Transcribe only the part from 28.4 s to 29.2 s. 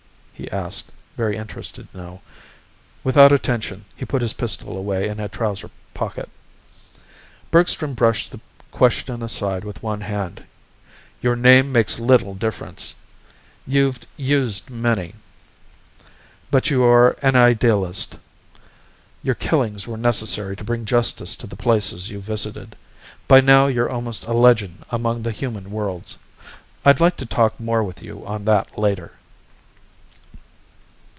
that later."